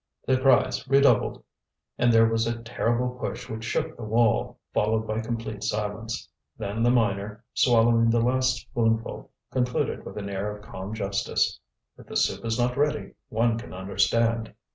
The 0.25 0.39
cries 0.39 0.87
redoubled, 0.87 1.43
and 1.99 2.11
there 2.11 2.25
was 2.25 2.47
a 2.47 2.63
terrible 2.63 3.11
push 3.19 3.47
which 3.47 3.63
shook 3.63 3.95
the 3.95 4.03
wall, 4.03 4.57
followed 4.73 5.05
by 5.05 5.19
complete 5.21 5.63
silence. 5.63 6.27
Then 6.57 6.81
the 6.81 6.89
miner, 6.89 7.43
swallowing 7.53 8.09
the 8.09 8.19
last 8.19 8.61
spoonful, 8.61 9.29
concluded, 9.51 10.03
with 10.03 10.17
an 10.17 10.27
air 10.27 10.57
of 10.57 10.63
calm 10.63 10.95
justice: 10.95 11.59
"If 11.99 12.07
the 12.07 12.17
soup 12.17 12.43
is 12.43 12.57
not 12.57 12.77
ready, 12.77 13.13
one 13.29 13.59
can 13.59 13.75
understand." 13.75 14.55